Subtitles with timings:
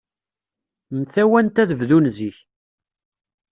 [0.99, 2.37] Mtawant ad bdun zik.